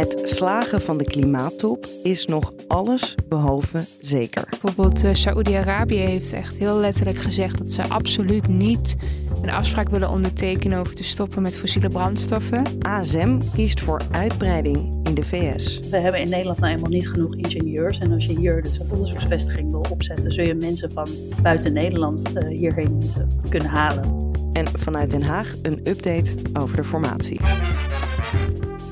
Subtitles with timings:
[0.00, 4.44] Het slagen van de klimaattop is nog alles behalve zeker.
[4.48, 8.96] Bijvoorbeeld uh, Saoedi-Arabië heeft echt heel letterlijk gezegd dat ze absoluut niet
[9.42, 12.62] een afspraak willen ondertekenen over te stoppen met fossiele brandstoffen.
[12.80, 15.80] ASM kiest voor uitbreiding in de VS.
[15.90, 17.98] We hebben in Nederland nou eenmaal niet genoeg ingenieurs.
[17.98, 21.08] En als je hier dus een onderzoeksvestiging wil opzetten, zul je mensen van
[21.42, 24.30] buiten Nederland uh, hierheen moeten kunnen halen.
[24.52, 27.40] En vanuit Den Haag een update over de formatie.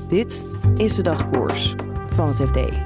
[0.09, 0.43] Dit
[0.75, 1.75] is de dagkoers
[2.09, 2.81] van het FD.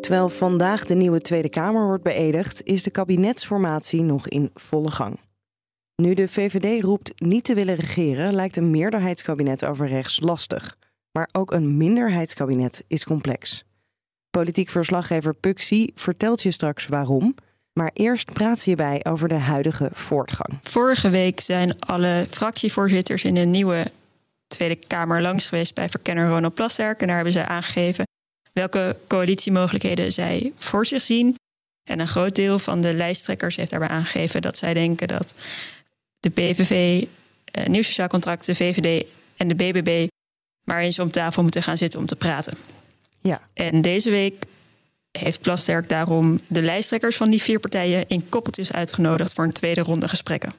[0.00, 5.20] Terwijl vandaag de nieuwe Tweede Kamer wordt beëdigd, is de kabinetsformatie nog in volle gang.
[5.96, 10.76] Nu de VVD roept niet te willen regeren, lijkt een meerderheidskabinet over rechts lastig.
[11.12, 13.64] Maar ook een minderheidskabinet is complex.
[14.30, 17.34] Politiek verslaggever Puxi vertelt je straks waarom.
[17.72, 20.58] Maar eerst praat hierbij over de huidige voortgang.
[20.60, 23.90] Vorige week zijn alle fractievoorzitters in de nieuwe
[24.52, 27.00] Tweede Kamer langs geweest bij verkenner Ronald Plasterk.
[27.00, 28.04] En daar hebben zij aangegeven
[28.52, 31.34] welke coalitiemogelijkheden zij voor zich zien.
[31.88, 35.34] En een groot deel van de lijsttrekkers heeft daarbij aangegeven dat zij denken dat
[36.20, 37.04] de PVV,
[37.44, 40.08] eh, Nieuw Sociaal Contract, de VVD en de BBB
[40.64, 42.54] maar eens om tafel moeten gaan zitten om te praten.
[43.20, 43.48] Ja.
[43.54, 44.44] En deze week
[45.10, 49.80] heeft Plasterk daarom de lijsttrekkers van die vier partijen in koppeltjes uitgenodigd voor een tweede
[49.80, 50.52] ronde gesprekken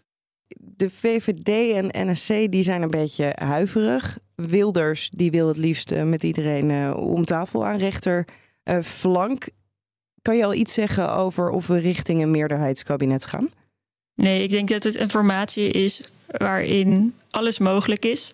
[0.47, 4.17] de VVD en NSC die zijn een beetje huiverig.
[4.35, 8.27] Wilders die wil het liefst eh, met iedereen uh, om tafel aan rechter
[8.63, 9.49] uh, flank.
[10.21, 13.49] Kan je al iets zeggen over of we richting een meerderheidskabinet gaan?
[14.15, 18.31] Nee, ik denk dat het een formatie is waarin alles mogelijk is.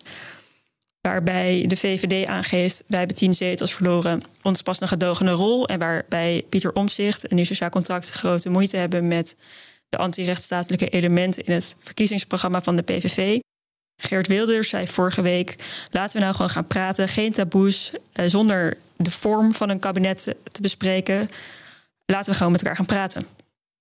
[1.00, 5.68] Waarbij de VVD aangeeft, wij hebben tien zetels verloren, ons past een gedogene rol.
[5.68, 9.36] En waarbij Pieter Omzicht en nu sociaal contract grote moeite hebben met
[9.90, 13.38] de antirechtstatelijke elementen in het verkiezingsprogramma van de PVV.
[13.96, 15.54] Geert Wilders zei vorige week:
[15.90, 20.34] laten we nou gewoon gaan praten, geen taboes, eh, zonder de vorm van een kabinet
[20.52, 21.28] te bespreken.
[22.06, 23.26] Laten we gewoon met elkaar gaan praten.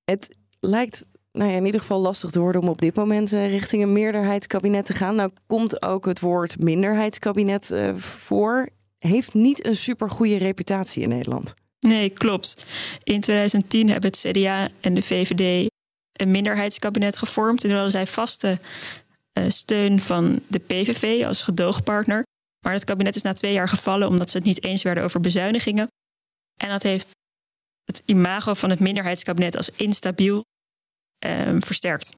[0.03, 3.49] Het lijkt nou ja, in ieder geval lastig te worden om op dit moment eh,
[3.49, 5.15] richting een meerderheidskabinet te gaan.
[5.15, 8.69] Nou komt ook het woord minderheidskabinet uh, voor.
[8.97, 11.53] Heeft niet een super goede reputatie in Nederland.
[11.79, 12.65] Nee, klopt.
[13.03, 15.69] In 2010 hebben het CDA en de VVD
[16.21, 17.63] een minderheidskabinet gevormd.
[17.63, 18.59] En hadden zij vaste
[19.33, 22.23] uh, steun van de PVV als gedoogpartner.
[22.65, 25.19] Maar het kabinet is na twee jaar gevallen omdat ze het niet eens werden over
[25.19, 25.87] bezuinigingen.
[26.57, 27.09] En dat heeft
[27.85, 30.45] het imago van het minderheidskabinet als instabiel
[31.25, 32.09] uh, versterkt.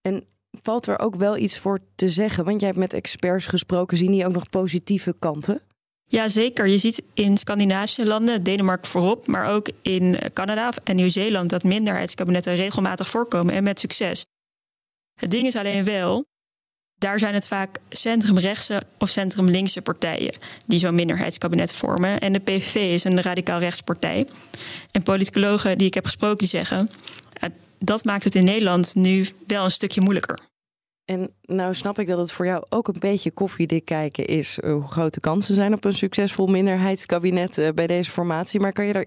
[0.00, 0.26] En
[0.62, 2.44] valt er ook wel iets voor te zeggen?
[2.44, 3.96] Want jij hebt met experts gesproken.
[3.96, 5.60] Zien die ook nog positieve kanten?
[6.10, 6.66] Ja, zeker.
[6.68, 12.56] Je ziet in Scandinavische landen, Denemarken voorop, maar ook in Canada en Nieuw-Zeeland dat minderheidskabinetten
[12.56, 14.24] regelmatig voorkomen en met succes.
[15.14, 16.24] Het ding is alleen wel,
[16.98, 20.36] daar zijn het vaak centrumrechtse of centrumlinkse partijen
[20.66, 22.20] die zo'n minderheidskabinet vormen.
[22.20, 24.26] En de PVV is een radicaal rechtspartij.
[24.90, 26.90] En politicologen die ik heb gesproken, die zeggen,
[27.78, 30.47] dat maakt het in Nederland nu wel een stukje moeilijker.
[31.10, 34.72] En nou snap ik dat het voor jou ook een beetje koffiedik kijken is eh,
[34.72, 38.60] hoe grote kansen zijn op een succesvol minderheidskabinet eh, bij deze formatie.
[38.60, 39.04] Maar kan je daar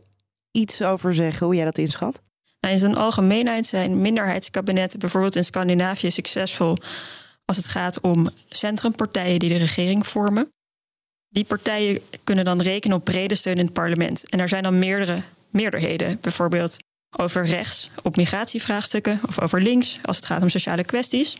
[0.51, 2.21] iets over zeggen hoe jij dat inschat?
[2.59, 6.77] Nou, in zijn algemeenheid zijn minderheidskabinetten bijvoorbeeld in Scandinavië succesvol
[7.45, 10.51] als het gaat om centrumpartijen die de regering vormen.
[11.29, 14.29] Die partijen kunnen dan rekenen op brede steun in het parlement.
[14.29, 16.17] En er zijn dan meerdere meerderheden.
[16.21, 16.77] Bijvoorbeeld
[17.17, 21.37] over rechts op migratievraagstukken of over links als het gaat om sociale kwesties.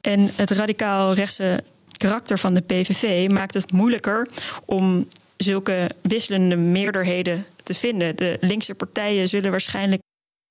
[0.00, 1.64] En het radicaal rechtse
[1.96, 4.28] karakter van de PVV maakt het moeilijker
[4.64, 8.16] om zulke wisselende meerderheden te vinden.
[8.16, 10.02] De linkse partijen zullen waarschijnlijk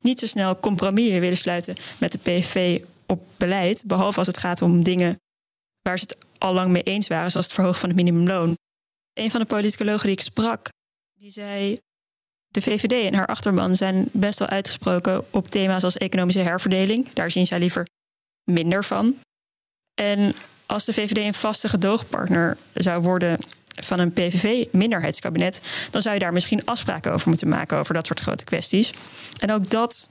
[0.03, 4.61] niet zo snel compromissen willen sluiten met de PVV op beleid, behalve als het gaat
[4.61, 5.19] om dingen
[5.81, 8.57] waar ze het al lang mee eens waren, zoals het verhogen van het minimumloon.
[9.13, 10.69] Een van de politicologen die ik sprak,
[11.13, 11.79] die zei
[12.49, 17.13] de VVD en haar achterban zijn best wel uitgesproken op thema's als economische herverdeling.
[17.13, 17.87] Daar zien zij liever
[18.43, 19.15] minder van.
[20.01, 20.33] En
[20.65, 23.39] als de VVD een vaste gedoogpartner zou worden
[23.75, 25.61] van een PVV-minderheidskabinet,
[25.91, 28.93] dan zou je daar misschien afspraken over moeten maken over dat soort grote kwesties.
[29.39, 30.09] En ook dat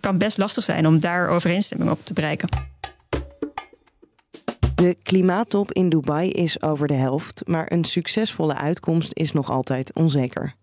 [0.00, 2.48] kan best lastig zijn om daar overeenstemming op te bereiken.
[4.74, 9.92] De klimaattop in Dubai is over de helft, maar een succesvolle uitkomst is nog altijd
[9.92, 10.54] onzeker.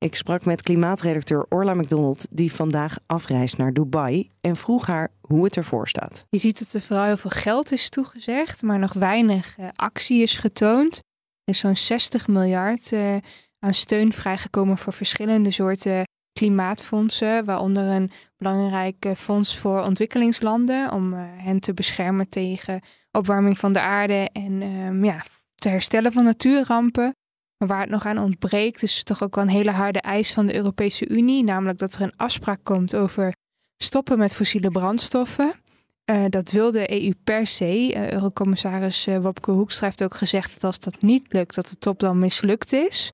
[0.00, 5.44] Ik sprak met klimaatredacteur Orla McDonald, die vandaag afreist naar Dubai en vroeg haar hoe
[5.44, 6.24] het ervoor staat.
[6.28, 10.22] Je ziet dat er vooral heel veel geld is toegezegd, maar nog weinig uh, actie
[10.22, 10.96] is getoond.
[10.96, 13.16] Er is zo'n 60 miljard uh,
[13.58, 16.02] aan steun vrijgekomen voor verschillende soorten
[16.32, 22.80] klimaatfondsen, waaronder een belangrijk fonds voor ontwikkelingslanden om hen te beschermen tegen
[23.10, 25.24] opwarming van de aarde en um, ja,
[25.54, 27.12] te herstellen van natuurrampen.
[27.58, 30.46] Maar waar het nog aan ontbreekt, is toch ook wel een hele harde eis van
[30.46, 33.32] de Europese Unie, namelijk dat er een afspraak komt over
[33.76, 35.54] stoppen met fossiele brandstoffen.
[36.10, 37.92] Uh, dat wil de EU per se.
[37.94, 41.78] Uh, Eurocommissaris uh, Wopke Hoekstra heeft ook gezegd dat als dat niet lukt, dat de
[41.78, 43.12] top dan mislukt is.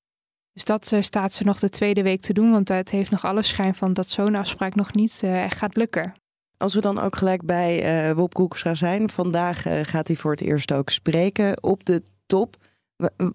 [0.53, 3.41] Dus dat staat ze nog de tweede week te doen, want het heeft nog alle
[3.41, 6.13] schijn van dat zo'n afspraak nog niet echt gaat lukken.
[6.57, 10.71] Als we dan ook gelijk bij Wopke Hoekstra zijn, vandaag gaat hij voor het eerst
[10.71, 12.55] ook spreken op de top.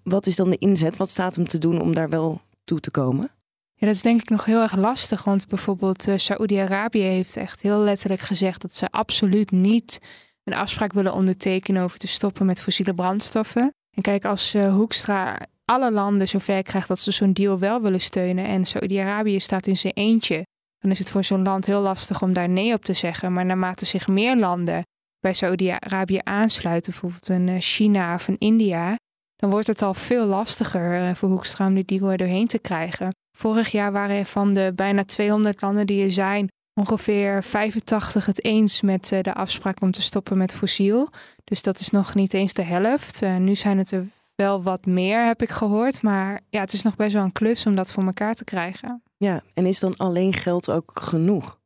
[0.03, 0.97] Wat is dan de inzet?
[0.97, 3.31] Wat staat hem te doen om daar wel toe te komen?
[3.75, 5.25] Ja, dat is denk ik nog heel erg lastig.
[5.25, 10.01] Want bijvoorbeeld uh, Saoedi-Arabië heeft echt heel letterlijk gezegd dat ze absoluut niet
[10.45, 13.75] een afspraak willen ondertekenen over te stoppen met fossiele brandstoffen.
[13.91, 18.01] En kijk, als uh, Hoekstra alle landen zover krijgt dat ze zo'n deal wel willen
[18.01, 20.47] steunen en Saoedi-Arabië staat in zijn eentje,
[20.79, 23.33] dan is het voor zo'n land heel lastig om daar nee op te zeggen.
[23.33, 24.83] Maar naarmate zich meer landen
[25.21, 28.97] bij Saoedi-Arabië aansluiten, bijvoorbeeld een uh, China of een India,
[29.41, 32.59] dan wordt het al veel lastiger uh, voor Hoekstra om die deal er doorheen te
[32.59, 33.15] krijgen.
[33.39, 36.49] Vorig jaar waren er van de bijna 200 landen die er zijn,
[36.81, 41.09] ongeveer 85 het eens met uh, de afspraak om te stoppen met fossiel.
[41.45, 43.21] Dus dat is nog niet eens de helft.
[43.39, 46.03] nu zijn het er wel wat meer, heb ik gehoord.
[46.03, 49.03] Maar ja, het is nog best wel een klus om dat voor elkaar te krijgen.
[49.17, 51.59] Ja, en is dan alleen geld ook genoeg?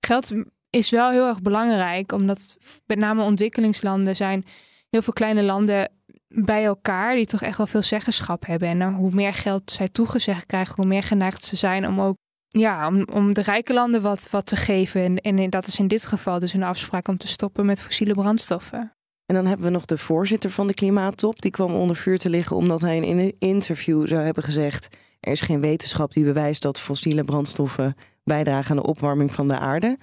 [0.00, 0.32] Geld
[0.70, 2.56] is wel heel erg belangrijk, omdat
[2.86, 4.44] met name ontwikkelingslanden zijn
[4.90, 5.90] heel veel kleine landen
[6.28, 8.68] bij elkaar die toch echt wel veel zeggenschap hebben.
[8.68, 12.16] En hoe meer geld zij toegezegd krijgen, hoe meer geneigd ze zijn om ook
[12.48, 15.20] ja, om, om de rijke landen wat, wat te geven.
[15.20, 18.14] En, en dat is in dit geval dus een afspraak om te stoppen met fossiele
[18.14, 18.92] brandstoffen.
[19.26, 21.42] En dan hebben we nog de voorzitter van de klimaattop.
[21.42, 25.32] Die kwam onder vuur te liggen omdat hij in een interview zou hebben gezegd: er
[25.32, 29.98] is geen wetenschap die bewijst dat fossiele brandstoffen bijdragen aan de opwarming van de aarde.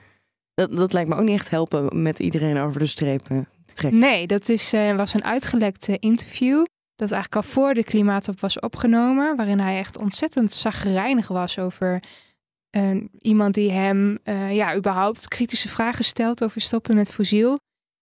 [0.54, 3.48] Dat, dat lijkt me ook niet echt helpen met iedereen over de strepen
[3.82, 6.66] Nee, dat is, uh, was een uitgelekte interview.
[6.96, 9.36] Dat eigenlijk al voor de klimaattop was opgenomen.
[9.36, 12.04] Waarin hij echt ontzettend zagrijnig was over
[12.78, 17.60] uh, iemand die hem uh, ja, überhaupt kritische vragen stelt over stoppen met fossiel.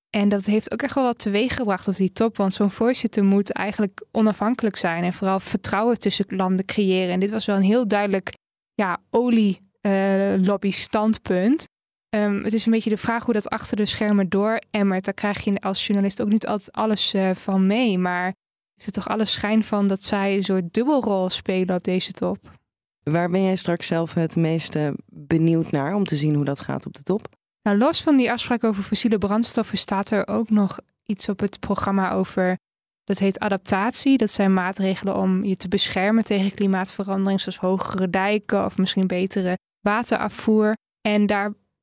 [0.10, 2.38] En dat heeft ook echt wel wat teweeg gebracht op die top.
[2.38, 5.04] Want zo'n voorzitter moet eigenlijk onafhankelijk zijn.
[5.04, 7.14] En vooral vertrouwen tussen landen creëren.
[7.14, 8.34] En dit was wel een heel duidelijk
[8.74, 11.68] ja, olielobby-standpunt.
[12.16, 15.06] Um, het is een beetje de vraag hoe dat achter de schermen door emmert.
[15.06, 17.98] Daar krijg je als journalist ook niet altijd alles uh, van mee.
[17.98, 18.34] Maar
[18.76, 22.60] is er toch alle schijn van dat zij een soort dubbelrol spelen op deze top?
[23.04, 26.86] Waar ben jij straks zelf het meeste benieuwd naar om te zien hoe dat gaat
[26.86, 27.28] op de top?
[27.64, 31.60] Nou, los van die afspraak over fossiele brandstoffen staat er ook nog iets op het
[31.60, 32.58] programma over.
[33.04, 34.18] Dat heet adaptatie.
[34.18, 39.58] Dat zijn maatregelen om je te beschermen tegen klimaatverandering, zoals hogere dijken of misschien betere
[39.80, 40.74] waterafvoer.
[41.02, 41.26] En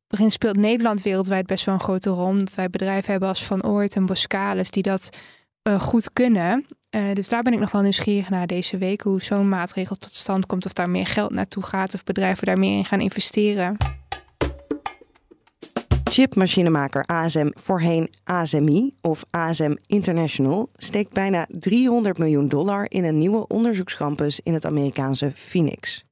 [0.08, 2.26] daarin speelt Nederland wereldwijd best wel een grote rol.
[2.26, 5.10] Omdat wij bedrijven hebben als Van Oort en Boskalis die dat
[5.68, 6.66] uh, goed kunnen.
[6.90, 9.00] Uh, dus daar ben ik nog wel nieuwsgierig naar deze week.
[9.00, 10.66] Hoe zo'n maatregel tot stand komt.
[10.66, 11.94] Of daar meer geld naartoe gaat.
[11.94, 13.76] Of bedrijven daar meer in gaan investeren.
[16.04, 23.46] Chipmachinemaker ASM, voorheen ASMI of ASM International, steekt bijna 300 miljoen dollar in een nieuwe
[23.46, 26.07] onderzoekscampus in het Amerikaanse Phoenix.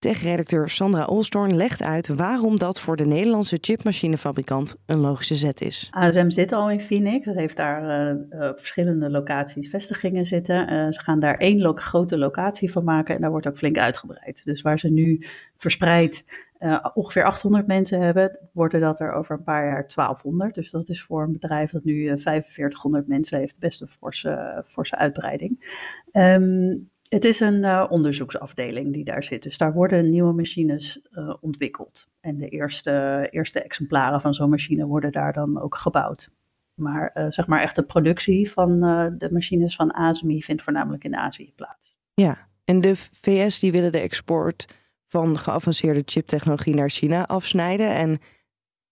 [0.00, 5.88] Tech-redacteur Sandra Olstorn legt uit waarom dat voor de Nederlandse chipmachinefabrikant een logische zet is.
[5.90, 10.72] ASM zit al in Phoenix, ze heeft daar uh, verschillende locaties vestigingen zitten.
[10.72, 14.44] Uh, ze gaan daar één grote locatie van maken en daar wordt ook flink uitgebreid.
[14.44, 15.26] Dus waar ze nu
[15.56, 16.24] verspreid
[16.60, 20.54] uh, ongeveer 800 mensen hebben, worden dat er over een paar jaar 1200.
[20.54, 24.64] Dus dat is voor een bedrijf dat nu uh, 4500 mensen heeft best een forse,
[24.68, 25.78] forse uitbreiding.
[26.12, 29.42] Um, het is een uh, onderzoeksafdeling die daar zit.
[29.42, 32.08] Dus daar worden nieuwe machines uh, ontwikkeld.
[32.20, 36.30] En de eerste, eerste exemplaren van zo'n machine worden daar dan ook gebouwd.
[36.74, 38.80] Maar uh, zeg maar echt de productie van
[39.18, 41.96] de machines van ASMI vindt voornamelijk in Azië plaats.
[42.14, 47.94] Ja, en de VS die willen de export van geavanceerde chiptechnologie naar China afsnijden.
[47.94, 48.18] En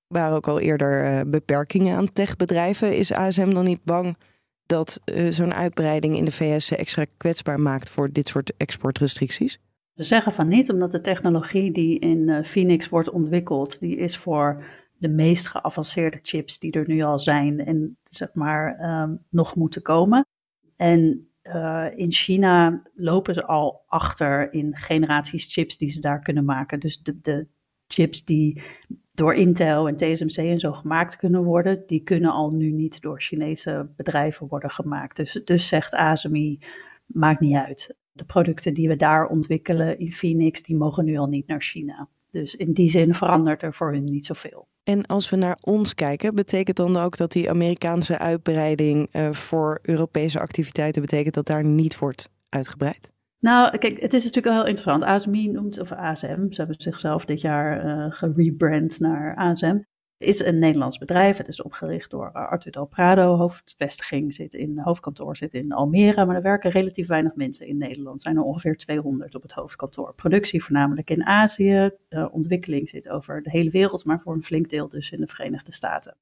[0.06, 2.96] waren ook al eerder beperkingen aan techbedrijven.
[2.96, 4.16] Is ASM dan niet bang
[4.68, 9.58] dat uh, zo'n uitbreiding in de VS extra kwetsbaar maakt voor dit soort exportrestricties?
[9.94, 14.16] Ze zeggen van niet, omdat de technologie die in uh, Phoenix wordt ontwikkeld, die is
[14.16, 14.64] voor
[14.98, 19.82] de meest geavanceerde chips die er nu al zijn en zeg maar ehm, nog moeten
[19.82, 20.26] komen.
[20.76, 26.44] En uh, in China lopen ze al achter in generaties chips die ze daar kunnen
[26.44, 26.80] maken.
[26.80, 27.46] Dus de, de
[27.86, 28.62] chips die
[29.18, 33.20] door Intel en TSMC en zo gemaakt kunnen worden, die kunnen al nu niet door
[33.20, 35.16] Chinese bedrijven worden gemaakt.
[35.16, 36.58] Dus, dus zegt ASMI,
[37.06, 37.94] maakt niet uit.
[38.12, 42.08] De producten die we daar ontwikkelen in Phoenix, die mogen nu al niet naar China.
[42.30, 44.68] Dus in die zin verandert er voor hun niet zoveel.
[44.84, 49.78] En als we naar ons kijken, betekent dan ook dat die Amerikaanse uitbreiding uh, voor
[49.82, 53.12] Europese activiteiten betekent dat daar niet wordt uitgebreid?
[53.40, 55.02] Nou, kijk, het is natuurlijk wel heel interessant.
[55.02, 59.78] ASMI noemt, of ASM, ze hebben zichzelf dit jaar uh, gerebrand naar ASM
[60.18, 61.36] is een Nederlands bedrijf.
[61.36, 63.36] Het is opgericht door Arthur Del Prado.
[63.36, 68.16] Hoofdvestiging zit in, hoofdkantoor zit in Almere, maar er werken relatief weinig mensen in Nederland.
[68.16, 70.14] Er zijn er ongeveer 200 op het hoofdkantoor.
[70.14, 71.90] Productie voornamelijk in Azië.
[72.30, 75.72] ontwikkeling zit over de hele wereld, maar voor een flink deel dus in de Verenigde
[75.72, 76.16] Staten.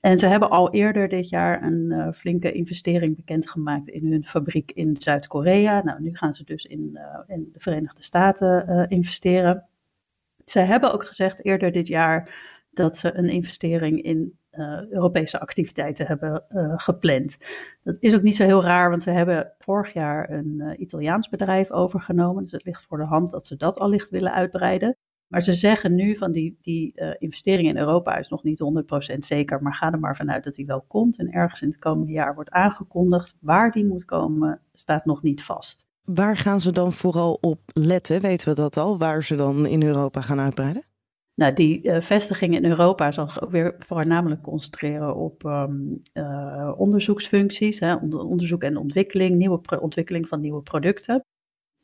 [0.00, 4.72] En ze hebben al eerder dit jaar een uh, flinke investering bekendgemaakt in hun fabriek
[4.72, 5.82] in Zuid-Korea.
[5.82, 9.68] Nou, nu gaan ze dus in, uh, in de Verenigde Staten uh, investeren.
[10.44, 12.34] Zij hebben ook gezegd eerder dit jaar
[12.70, 14.38] dat ze een investering in
[14.90, 16.44] Europese activiteiten hebben
[16.76, 17.36] gepland.
[17.82, 21.70] Dat is ook niet zo heel raar, want ze hebben vorig jaar een Italiaans bedrijf
[21.70, 22.42] overgenomen.
[22.42, 24.96] Dus het ligt voor de hand dat ze dat allicht willen uitbreiden.
[25.28, 28.62] Maar ze zeggen nu van die, die investering in Europa is nog niet
[29.14, 31.18] 100% zeker, maar ga er maar vanuit dat die wel komt.
[31.18, 33.34] En ergens in het komende jaar wordt aangekondigd.
[33.40, 35.86] Waar die moet komen, staat nog niet vast.
[36.02, 38.20] Waar gaan ze dan vooral op letten?
[38.20, 38.98] Weten we dat al?
[38.98, 40.82] Waar ze dan in Europa gaan uitbreiden?
[41.34, 46.72] Nou, die uh, vestiging in Europa zal zich ook weer voornamelijk concentreren op um, uh,
[46.76, 51.24] onderzoeksfuncties, hè, onderzoek en ontwikkeling, nieuwe ontwikkeling van nieuwe producten.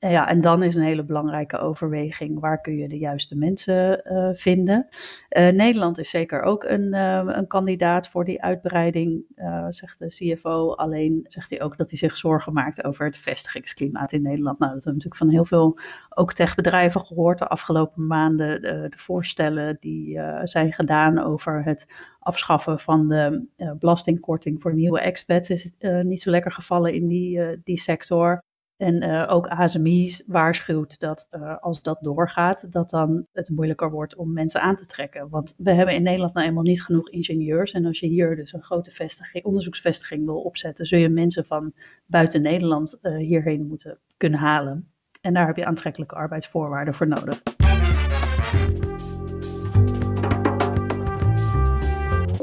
[0.05, 4.03] En, ja, en dan is een hele belangrijke overweging, waar kun je de juiste mensen
[4.13, 4.89] uh, vinden?
[5.29, 6.93] Nederland is zeker ook een,
[7.39, 9.25] een kandidaat voor die uitbreiding,
[9.69, 10.71] zegt de CFO.
[10.75, 14.59] Alleen zegt hij ook dat hij zich zorgen maakt over het vestigingsklimaat in Nederland.
[14.59, 18.63] Nou, dat hebben we natuurlijk van heel veel ook techbedrijven gehoord de afgelopen maanden.
[18.63, 21.87] De, de voorstellen die zijn gedaan over het
[22.19, 23.47] afschaffen van de
[23.79, 25.71] belastingkorting voor nieuwe expats is
[26.03, 28.44] niet zo lekker gevallen in die, die sector.
[28.77, 31.29] En ook ASMI waarschuwt dat
[31.61, 35.29] als dat doorgaat, dat dan het moeilijker wordt om mensen aan te trekken.
[35.29, 37.73] Want we hebben in Nederland nou eenmaal niet genoeg ingenieurs.
[37.73, 41.73] En als je hier dus een grote vestiging, onderzoeksvestiging wil opzetten, zul je mensen van
[42.07, 44.89] buiten Nederland hierheen moeten kunnen halen.
[45.21, 47.43] En daar heb je aantrekkelijke arbeidsvoorwaarden voor nodig.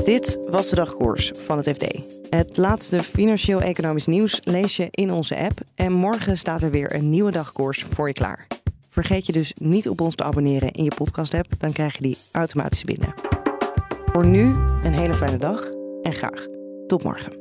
[0.03, 2.19] Dit was de dagkoers van het FD.
[2.35, 5.59] Het laatste financieel-economisch nieuws lees je in onze app.
[5.75, 8.47] En morgen staat er weer een nieuwe dagkoers voor je klaar.
[8.89, 12.17] Vergeet je dus niet op ons te abonneren in je podcast-app, dan krijg je die
[12.31, 13.13] automatisch binnen.
[14.05, 15.69] Voor nu een hele fijne dag
[16.01, 16.45] en graag
[16.87, 17.40] tot morgen.